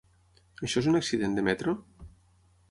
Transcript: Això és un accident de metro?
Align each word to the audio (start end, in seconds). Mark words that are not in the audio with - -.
Això 0.67 0.81
és 0.83 0.87
un 0.93 0.99
accident 1.01 1.37
de 1.41 1.45
metro? 1.49 1.77